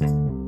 Bienvenido 0.00 0.40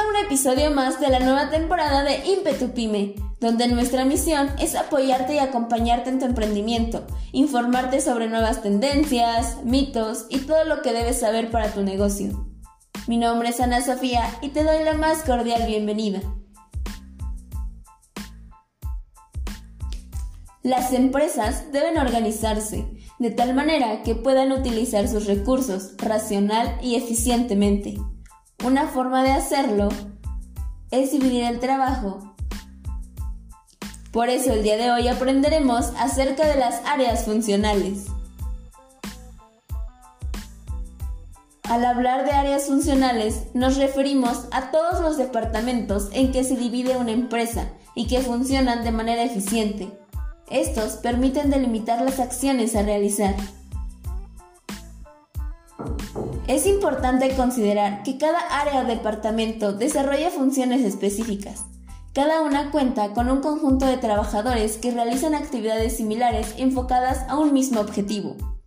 a 0.00 0.08
un 0.08 0.16
episodio 0.24 0.70
más 0.70 0.98
de 0.98 1.08
la 1.08 1.20
nueva 1.20 1.50
temporada 1.50 2.02
de 2.02 2.26
Impetu 2.26 2.72
Pyme, 2.72 3.16
donde 3.38 3.68
nuestra 3.68 4.06
misión 4.06 4.48
es 4.58 4.74
apoyarte 4.74 5.34
y 5.34 5.38
acompañarte 5.38 6.08
en 6.08 6.20
tu 6.20 6.24
emprendimiento, 6.24 7.06
informarte 7.32 8.00
sobre 8.00 8.28
nuevas 8.28 8.62
tendencias, 8.62 9.58
mitos 9.64 10.24
y 10.30 10.38
todo 10.38 10.64
lo 10.64 10.80
que 10.80 10.94
debes 10.94 11.20
saber 11.20 11.50
para 11.50 11.70
tu 11.72 11.82
negocio. 11.82 12.49
Mi 13.06 13.16
nombre 13.16 13.48
es 13.48 13.60
Ana 13.60 13.80
Sofía 13.80 14.30
y 14.42 14.50
te 14.50 14.62
doy 14.62 14.84
la 14.84 14.94
más 14.94 15.22
cordial 15.22 15.66
bienvenida. 15.66 16.20
Las 20.62 20.92
empresas 20.92 21.72
deben 21.72 21.98
organizarse 21.98 22.86
de 23.18 23.30
tal 23.30 23.54
manera 23.54 24.02
que 24.02 24.14
puedan 24.14 24.52
utilizar 24.52 25.08
sus 25.08 25.26
recursos 25.26 25.94
racional 25.98 26.78
y 26.82 26.96
eficientemente 26.96 27.98
una 28.64 28.86
forma 28.86 29.22
de 29.22 29.32
hacerlo 29.32 29.88
es 30.90 31.12
dividir 31.12 31.44
el 31.44 31.60
trabajo. 31.60 32.34
Por 34.12 34.28
eso 34.28 34.52
el 34.52 34.62
día 34.62 34.76
de 34.76 34.90
hoy 34.90 35.08
aprenderemos 35.08 35.92
acerca 35.98 36.46
de 36.46 36.56
las 36.56 36.84
áreas 36.84 37.24
funcionales. 37.24 38.06
Al 41.70 41.84
hablar 41.84 42.24
de 42.24 42.32
áreas 42.32 42.64
funcionales 42.64 43.44
nos 43.54 43.76
referimos 43.76 44.48
a 44.50 44.72
todos 44.72 45.00
los 45.02 45.16
departamentos 45.16 46.08
en 46.12 46.32
que 46.32 46.42
se 46.42 46.56
divide 46.56 46.96
una 46.96 47.12
empresa 47.12 47.68
y 47.94 48.08
que 48.08 48.18
funcionan 48.22 48.82
de 48.82 48.90
manera 48.90 49.22
eficiente. 49.22 49.88
Estos 50.50 50.94
permiten 50.94 51.48
delimitar 51.48 52.02
las 52.02 52.18
acciones 52.18 52.74
a 52.74 52.82
realizar. 52.82 53.36
Es 56.48 56.66
importante 56.66 57.36
considerar 57.36 58.02
que 58.02 58.18
cada 58.18 58.40
área 58.60 58.80
o 58.80 58.84
departamento 58.86 59.72
desarrolla 59.72 60.30
funciones 60.30 60.84
específicas. 60.84 61.66
Cada 62.12 62.42
una 62.42 62.72
cuenta 62.72 63.12
con 63.12 63.30
un 63.30 63.42
conjunto 63.42 63.86
de 63.86 63.96
trabajadores 63.96 64.76
que 64.76 64.90
realizan 64.90 65.36
actividades 65.36 65.98
similares 65.98 66.52
enfocadas 66.58 67.24
a 67.28 67.38
un 67.38 67.52
mismo 67.52 67.80
objetivo. 67.80 68.59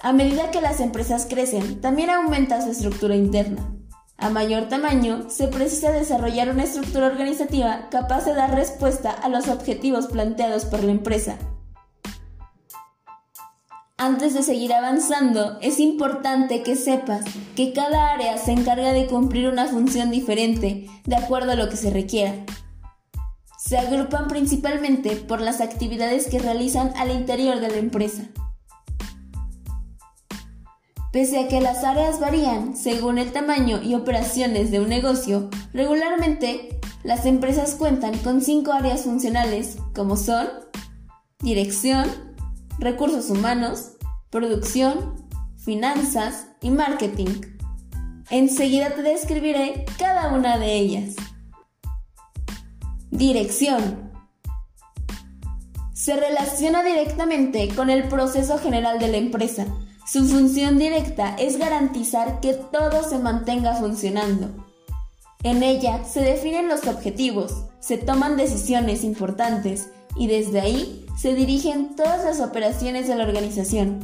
A 0.00 0.12
medida 0.12 0.50
que 0.50 0.60
las 0.60 0.80
empresas 0.80 1.26
crecen, 1.28 1.80
también 1.80 2.10
aumenta 2.10 2.62
su 2.62 2.70
estructura 2.70 3.16
interna. 3.16 3.72
A 4.18 4.30
mayor 4.30 4.68
tamaño, 4.68 5.28
se 5.28 5.48
precisa 5.48 5.90
desarrollar 5.90 6.50
una 6.50 6.64
estructura 6.64 7.06
organizativa 7.06 7.88
capaz 7.90 8.24
de 8.24 8.34
dar 8.34 8.54
respuesta 8.54 9.10
a 9.10 9.28
los 9.28 9.48
objetivos 9.48 10.06
planteados 10.06 10.64
por 10.64 10.82
la 10.82 10.92
empresa 10.92 11.38
antes 13.98 14.34
de 14.34 14.42
seguir 14.42 14.74
avanzando, 14.74 15.58
es 15.62 15.80
importante 15.80 16.62
que 16.62 16.76
sepas 16.76 17.24
que 17.54 17.72
cada 17.72 18.12
área 18.12 18.36
se 18.36 18.52
encarga 18.52 18.92
de 18.92 19.06
cumplir 19.06 19.48
una 19.48 19.66
función 19.66 20.10
diferente 20.10 20.86
de 21.06 21.16
acuerdo 21.16 21.52
a 21.52 21.54
lo 21.54 21.70
que 21.70 21.76
se 21.76 21.90
requiera. 21.90 22.34
Se 23.58 23.78
agrupan 23.78 24.28
principalmente 24.28 25.16
por 25.16 25.40
las 25.40 25.62
actividades 25.62 26.28
que 26.28 26.38
realizan 26.38 26.92
al 26.96 27.10
interior 27.10 27.58
de 27.58 27.68
la 27.68 27.78
empresa. 27.78 28.24
Pese 31.16 31.38
a 31.38 31.48
que 31.48 31.62
las 31.62 31.82
áreas 31.82 32.20
varían 32.20 32.76
según 32.76 33.16
el 33.16 33.32
tamaño 33.32 33.80
y 33.82 33.94
operaciones 33.94 34.70
de 34.70 34.80
un 34.80 34.90
negocio, 34.90 35.48
regularmente 35.72 36.78
las 37.04 37.24
empresas 37.24 37.74
cuentan 37.74 38.18
con 38.18 38.42
cinco 38.42 38.74
áreas 38.74 39.04
funcionales 39.04 39.78
como 39.94 40.18
son 40.18 40.46
dirección, 41.38 42.06
recursos 42.78 43.30
humanos, 43.30 43.92
producción, 44.28 45.26
finanzas 45.56 46.48
y 46.60 46.68
marketing. 46.68 47.40
Enseguida 48.28 48.90
te 48.90 49.00
describiré 49.00 49.86
cada 49.98 50.34
una 50.34 50.58
de 50.58 50.74
ellas. 50.74 51.14
Dirección. 53.10 54.12
Se 55.94 56.14
relaciona 56.14 56.82
directamente 56.82 57.74
con 57.74 57.88
el 57.88 58.06
proceso 58.06 58.58
general 58.58 58.98
de 58.98 59.08
la 59.08 59.16
empresa. 59.16 59.66
Su 60.06 60.24
función 60.24 60.78
directa 60.78 61.34
es 61.36 61.58
garantizar 61.58 62.38
que 62.38 62.54
todo 62.54 63.02
se 63.02 63.18
mantenga 63.18 63.74
funcionando. 63.74 64.50
En 65.42 65.64
ella 65.64 66.04
se 66.04 66.20
definen 66.20 66.68
los 66.68 66.86
objetivos, 66.86 67.64
se 67.80 67.98
toman 67.98 68.36
decisiones 68.36 69.02
importantes 69.02 69.88
y 70.14 70.28
desde 70.28 70.60
ahí 70.60 71.06
se 71.18 71.34
dirigen 71.34 71.96
todas 71.96 72.24
las 72.24 72.40
operaciones 72.40 73.08
de 73.08 73.16
la 73.16 73.24
organización. 73.24 73.98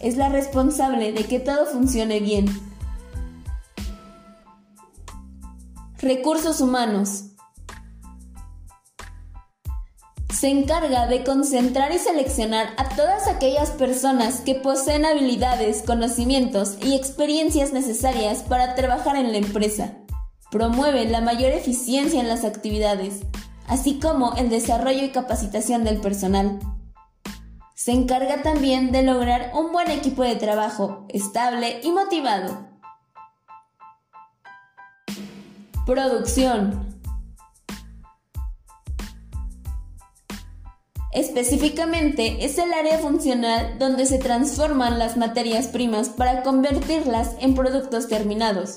Es 0.00 0.18
la 0.18 0.28
responsable 0.28 1.12
de 1.12 1.24
que 1.24 1.40
todo 1.40 1.64
funcione 1.64 2.20
bien. 2.20 2.46
Recursos 5.98 6.60
humanos. 6.60 7.35
Se 10.38 10.50
encarga 10.50 11.06
de 11.06 11.24
concentrar 11.24 11.92
y 11.92 11.98
seleccionar 11.98 12.68
a 12.76 12.90
todas 12.90 13.26
aquellas 13.26 13.70
personas 13.70 14.42
que 14.42 14.54
poseen 14.54 15.06
habilidades, 15.06 15.82
conocimientos 15.82 16.76
y 16.82 16.94
experiencias 16.94 17.72
necesarias 17.72 18.42
para 18.42 18.74
trabajar 18.74 19.16
en 19.16 19.32
la 19.32 19.38
empresa. 19.38 19.94
Promueve 20.50 21.06
la 21.06 21.22
mayor 21.22 21.52
eficiencia 21.52 22.20
en 22.20 22.28
las 22.28 22.44
actividades, 22.44 23.22
así 23.66 23.98
como 23.98 24.34
el 24.34 24.50
desarrollo 24.50 25.04
y 25.04 25.08
capacitación 25.08 25.84
del 25.84 26.02
personal. 26.02 26.58
Se 27.74 27.92
encarga 27.92 28.42
también 28.42 28.92
de 28.92 29.04
lograr 29.04 29.52
un 29.54 29.72
buen 29.72 29.90
equipo 29.90 30.22
de 30.22 30.36
trabajo 30.36 31.06
estable 31.08 31.80
y 31.82 31.92
motivado. 31.92 32.68
Producción. 35.86 36.85
Específicamente 41.16 42.44
es 42.44 42.58
el 42.58 42.74
área 42.74 42.98
funcional 42.98 43.78
donde 43.78 44.04
se 44.04 44.18
transforman 44.18 44.98
las 44.98 45.16
materias 45.16 45.68
primas 45.68 46.10
para 46.10 46.42
convertirlas 46.42 47.36
en 47.40 47.54
productos 47.54 48.06
terminados. 48.06 48.76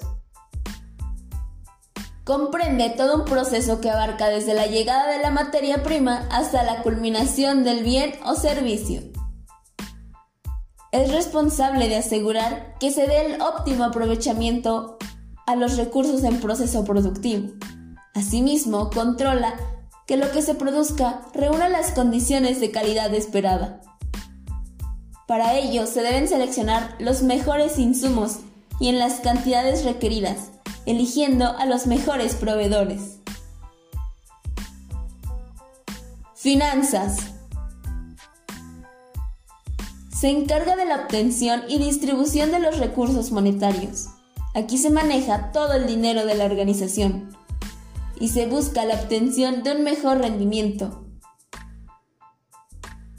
Comprende 2.24 2.92
todo 2.92 3.18
un 3.18 3.26
proceso 3.26 3.82
que 3.82 3.90
abarca 3.90 4.30
desde 4.30 4.54
la 4.54 4.68
llegada 4.68 5.12
de 5.12 5.22
la 5.22 5.32
materia 5.32 5.84
prima 5.84 6.30
hasta 6.32 6.64
la 6.64 6.82
culminación 6.82 7.66
del 7.66 7.84
bien 7.84 8.14
o 8.24 8.36
servicio. 8.36 9.02
Es 10.94 11.12
responsable 11.12 11.90
de 11.90 11.98
asegurar 11.98 12.76
que 12.80 12.92
se 12.92 13.06
dé 13.06 13.34
el 13.34 13.42
óptimo 13.42 13.84
aprovechamiento 13.84 14.98
a 15.46 15.58
los 15.58 15.76
recursos 15.76 16.24
en 16.24 16.40
proceso 16.40 16.86
productivo. 16.86 17.50
Asimismo, 18.16 18.90
controla 18.92 19.56
que 20.10 20.18
lo 20.18 20.32
que 20.32 20.42
se 20.42 20.56
produzca 20.56 21.22
reúna 21.36 21.70
las 21.70 21.92
condiciones 21.92 22.60
de 22.60 22.72
calidad 22.72 23.14
esperada. 23.14 23.80
Para 25.28 25.54
ello 25.54 25.86
se 25.86 26.02
deben 26.02 26.28
seleccionar 26.28 26.96
los 26.98 27.22
mejores 27.22 27.78
insumos 27.78 28.40
y 28.80 28.90
en 28.90 28.98
las 28.98 29.20
cantidades 29.20 29.86
requeridas 29.86 30.50
eligiendo 30.88 31.46
a 31.46 31.68
los 31.68 31.86
mejores 31.86 32.34
proveedores. 32.34 33.20
Finanzas. 36.34 37.18
Se 40.10 40.30
encarga 40.30 40.76
de 40.76 40.86
la 40.86 41.04
obtención 41.04 41.62
y 41.70 41.78
distribución 41.78 42.50
de 42.50 42.58
los 42.58 42.80
recursos 42.80 43.32
monetarios. 43.32 44.08
Aquí 44.56 44.80
se 44.80 44.90
maneja 44.90 45.52
todo 45.52 45.74
el 45.74 45.86
dinero 45.86 46.26
de 46.26 46.34
la 46.34 46.46
organización 46.46 47.38
y 48.20 48.30
se 48.30 48.48
busca 48.48 48.86
la 48.86 48.96
obtención 48.96 49.64
de 49.64 49.76
un 49.76 49.84
mejor 49.84 50.20
rendimiento. 50.20 51.06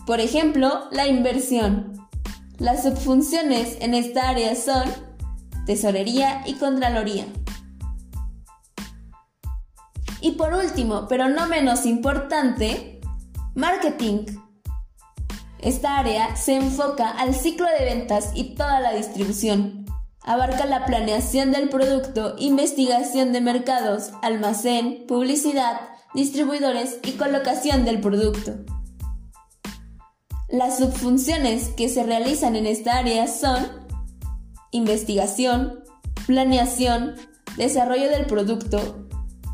Por 0.06 0.20
ejemplo, 0.20 0.88
la 0.93 1.06
inversión. 1.06 2.08
Las 2.58 2.82
subfunciones 2.82 3.79
en 3.81 3.94
esta 3.94 4.29
área 4.29 4.55
son 4.55 4.85
tesorería 5.67 6.43
y 6.47 6.55
contraloría. 6.55 7.26
Y 10.20 10.32
por 10.32 10.52
último, 10.52 11.06
pero 11.08 11.29
no 11.29 11.47
menos 11.47 11.87
importante, 11.87 13.00
marketing. 13.55 14.26
Esta 15.61 15.99
área 15.99 16.37
se 16.37 16.56
enfoca 16.56 17.11
al 17.11 17.35
ciclo 17.35 17.67
de 17.79 17.85
ventas 17.85 18.32
y 18.35 18.55
toda 18.55 18.81
la 18.81 18.93
distribución. 18.93 19.80
Abarca 20.23 20.67
la 20.67 20.85
planeación 20.85 21.51
del 21.51 21.69
producto, 21.69 22.35
investigación 22.39 23.33
de 23.33 23.41
mercados, 23.41 24.11
almacén, 24.23 25.05
publicidad, 25.09 25.81
distribuidores 26.15 26.99
y 27.03 27.13
colocación 27.13 27.85
del 27.85 28.01
producto. 28.01 28.57
Las 30.49 30.79
subfunciones 30.79 31.69
que 31.69 31.89
se 31.89 32.03
realizan 32.03 32.57
en 32.57 32.67
esta 32.67 32.99
área 32.99 33.29
son 33.29 33.67
investigación, 34.73 35.85
planeación, 36.27 37.15
desarrollo 37.57 38.11
del 38.11 38.27
producto, 38.27 39.09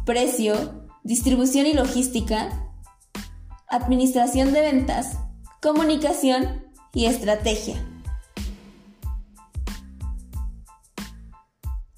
precio, 0.05 0.87
distribución 1.05 1.67
y 1.67 1.75
logística, 1.75 2.73
administración 3.69 4.53
de 4.53 4.63
ventas, 4.63 5.19
comunicación 5.61 6.65
y 6.93 7.07
estrategia. 7.07 7.77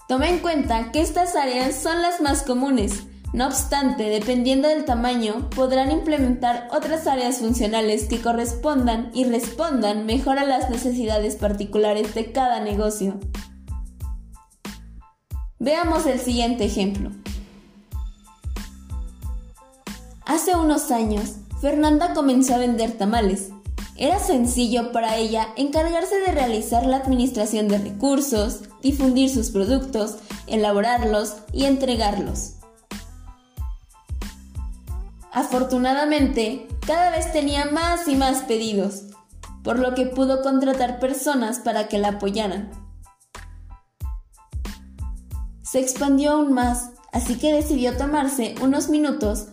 Toma 0.08 0.28
en 0.28 0.38
cuenta 0.38 0.90
que 0.90 1.02
estas 1.02 1.36
áreas 1.36 1.74
son 1.74 2.02
las 2.02 2.20
más 2.20 2.42
comunes, 2.42 3.04
no 3.34 3.46
obstante, 3.46 4.04
dependiendo 4.04 4.68
del 4.68 4.86
tamaño, 4.86 5.50
podrán 5.50 5.90
implementar 5.90 6.68
otras 6.72 7.06
áreas 7.06 7.38
funcionales 7.38 8.06
que 8.06 8.22
correspondan 8.22 9.10
y 9.12 9.24
respondan 9.24 10.06
mejor 10.06 10.38
a 10.38 10.46
las 10.46 10.70
necesidades 10.70 11.36
particulares 11.36 12.14
de 12.14 12.32
cada 12.32 12.60
negocio. 12.60 13.20
Veamos 15.58 16.06
el 16.06 16.18
siguiente 16.18 16.64
ejemplo. 16.64 17.10
Hace 20.24 20.56
unos 20.56 20.90
años, 20.90 21.36
Fernanda 21.60 22.14
comenzó 22.14 22.54
a 22.54 22.58
vender 22.58 22.92
tamales. 22.92 23.50
Era 24.00 24.20
sencillo 24.20 24.92
para 24.92 25.16
ella 25.16 25.48
encargarse 25.56 26.20
de 26.20 26.30
realizar 26.30 26.86
la 26.86 26.98
administración 26.98 27.66
de 27.66 27.78
recursos, 27.78 28.60
difundir 28.80 29.28
sus 29.28 29.50
productos, 29.50 30.18
elaborarlos 30.46 31.34
y 31.52 31.64
entregarlos. 31.64 32.54
Afortunadamente, 35.32 36.68
cada 36.86 37.10
vez 37.10 37.32
tenía 37.32 37.66
más 37.66 38.06
y 38.06 38.14
más 38.14 38.42
pedidos, 38.42 39.02
por 39.64 39.80
lo 39.80 39.94
que 39.94 40.06
pudo 40.06 40.42
contratar 40.42 41.00
personas 41.00 41.58
para 41.58 41.88
que 41.88 41.98
la 41.98 42.10
apoyaran. 42.10 42.70
Se 45.62 45.80
expandió 45.80 46.34
aún 46.34 46.52
más, 46.52 46.92
así 47.12 47.36
que 47.36 47.52
decidió 47.52 47.96
tomarse 47.96 48.54
unos 48.62 48.90
minutos 48.90 49.48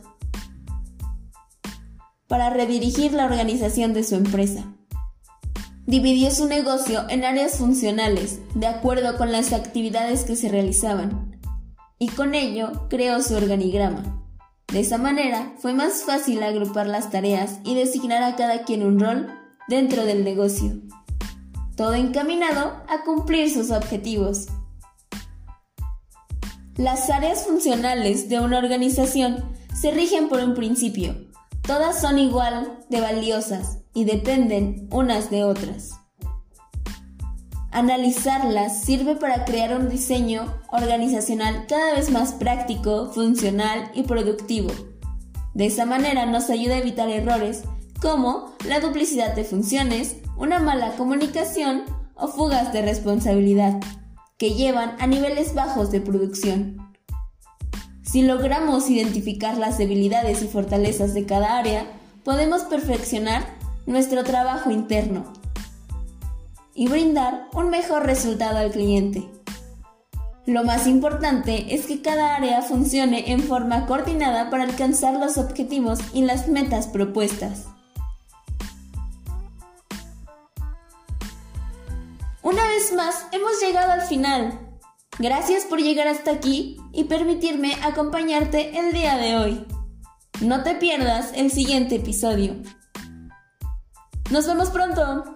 para 2.28 2.50
redirigir 2.50 3.14
la 3.14 3.26
organización 3.26 3.94
de 3.94 4.04
su 4.04 4.16
empresa. 4.16 4.64
Dividió 5.86 6.32
su 6.32 6.48
negocio 6.48 7.06
en 7.10 7.24
áreas 7.24 7.58
funcionales, 7.58 8.40
de 8.56 8.66
acuerdo 8.68 9.18
con 9.18 9.32
las 9.32 9.54
actividades 9.54 10.24
que 10.24 10.36
se 10.36 10.50
realizaban, 10.50 11.40
y 12.00 12.08
con 12.10 12.34
ello 12.34 12.88
creó 12.90 13.22
su 13.22 13.36
organigrama. 13.36 14.26
De 14.72 14.80
esa 14.80 14.98
manera 14.98 15.54
fue 15.60 15.74
más 15.74 16.04
fácil 16.04 16.42
agrupar 16.42 16.88
las 16.88 17.12
tareas 17.12 17.60
y 17.64 17.76
designar 17.76 18.24
a 18.24 18.36
cada 18.36 18.64
quien 18.64 18.84
un 18.84 19.00
rol 19.00 19.28
dentro 19.68 20.06
del 20.06 20.24
negocio, 20.24 20.74
todo 21.76 21.94
encaminado 21.94 22.84
a 22.90 23.04
cumplir 23.06 23.52
sus 23.54 23.70
objetivos. 23.70 24.48
Las 26.78 27.10
áreas 27.10 27.46
funcionales 27.46 28.28
de 28.28 28.40
una 28.40 28.58
organización 28.58 29.56
se 29.74 29.92
rigen 29.92 30.30
por 30.30 30.44
un 30.44 30.56
principio, 30.56 31.25
Todas 31.68 32.00
son 32.00 32.20
igual 32.20 32.78
de 32.90 33.02
valiosas 33.02 33.80
y 33.94 34.04
dependen 34.04 34.88
unas 34.92 35.32
de 35.32 35.44
otras. 35.44 35.92
Analizarlas 37.72 38.82
sirve 38.84 39.16
para 39.16 39.46
crear 39.46 39.76
un 39.76 39.90
diseño 39.90 40.46
organizacional 40.72 41.66
cada 41.68 41.96
vez 41.96 42.12
más 42.12 42.34
práctico, 42.34 43.12
funcional 43.12 43.92
y 43.96 44.04
productivo. 44.04 44.70
De 45.56 45.66
esa 45.66 45.86
manera 45.86 46.28
nos 46.28 46.52
ayuda 46.52 46.76
a 46.76 46.80
evitar 46.80 47.10
errores 47.10 47.64
como 48.00 48.54
la 48.68 48.80
duplicidad 48.80 49.34
de 49.34 49.44
funciones, 49.44 50.18
una 50.38 50.60
mala 50.60 50.96
comunicación 50.98 51.84
o 52.14 52.28
fugas 52.28 52.74
de 52.74 52.84
responsabilidad, 52.84 53.80
que 54.38 54.52
llevan 54.52 54.96
a 55.00 55.08
niveles 55.08 55.56
bajos 55.56 55.92
de 55.92 56.00
producción. 56.00 56.85
Si 58.16 58.22
logramos 58.22 58.90
identificar 58.90 59.58
las 59.58 59.78
debilidades 59.78 60.42
y 60.42 60.48
fortalezas 60.48 61.14
de 61.14 61.26
cada 61.26 61.58
área, 61.58 61.86
podemos 62.24 62.62
perfeccionar 62.62 63.46
nuestro 63.88 64.24
trabajo 64.24 64.72
interno 64.72 65.34
y 66.74 66.88
brindar 66.88 67.50
un 67.52 67.70
mejor 67.70 68.06
resultado 68.06 68.60
al 68.60 68.72
cliente. 68.72 69.28
Lo 70.46 70.64
más 70.64 70.88
importante 70.88 71.76
es 71.76 71.88
que 71.88 72.02
cada 72.02 72.38
área 72.38 72.62
funcione 72.62 73.34
en 73.34 73.42
forma 73.42 73.86
coordinada 73.86 74.50
para 74.50 74.64
alcanzar 74.64 75.16
los 75.20 75.38
objetivos 75.38 76.00
y 76.14 76.22
las 76.22 76.48
metas 76.48 76.88
propuestas. 76.88 77.66
Una 82.42 82.66
vez 82.66 82.94
más, 82.94 83.26
hemos 83.34 83.60
llegado 83.60 83.92
al 83.92 84.04
final. 84.04 84.58
Gracias 85.18 85.64
por 85.64 85.80
llegar 85.80 86.08
hasta 86.08 86.32
aquí 86.32 86.78
y 86.92 87.06
permitirme 87.06 87.76
acompañarte 87.84 88.78
el 88.78 88.92
día 88.92 89.16
de 89.16 89.38
hoy. 89.38 89.66
No 90.42 90.64
te 90.64 90.76
pierdas 90.76 91.32
el 91.36 91.52
siguiente 91.52 91.96
episodio. 91.96 92.56
Nos 94.30 94.46
vemos 94.46 94.70
pronto. 94.72 95.35